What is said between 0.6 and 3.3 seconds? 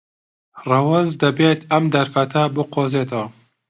ڕەوەز دەبێت ئەم دەرفەتە بقۆزێتەوە.